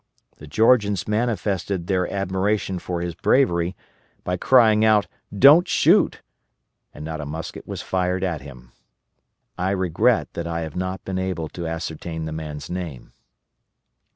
The 0.37 0.47
Georgians 0.47 1.07
manifested 1.07 1.85
their 1.85 2.11
admiration 2.11 2.79
for 2.79 3.01
his 3.01 3.13
bravery 3.13 3.75
by 4.23 4.35
crying 4.35 4.83
out 4.83 5.05
"Don't 5.31 5.67
shoot," 5.67 6.23
and 6.91 7.05
not 7.05 7.21
a 7.21 7.25
musket 7.27 7.67
was 7.67 7.83
fired 7.83 8.23
at 8.23 8.41
him.* 8.41 8.71
I 9.59 9.69
regret 9.69 10.33
that 10.33 10.47
I 10.47 10.61
have 10.61 10.75
not 10.75 11.05
been 11.05 11.19
able 11.19 11.49
to 11.49 11.67
ascertain 11.67 12.25
the 12.25 12.31
man's 12.31 12.67
name. 12.67 13.13